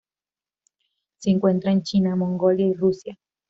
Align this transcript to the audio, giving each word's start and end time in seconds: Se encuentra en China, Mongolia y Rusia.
Se 1.19 1.29
encuentra 1.29 1.71
en 1.71 1.83
China, 1.83 2.15
Mongolia 2.15 2.65
y 2.65 2.73
Rusia. 2.73 3.19